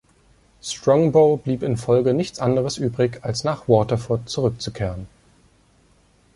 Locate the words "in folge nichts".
1.61-2.39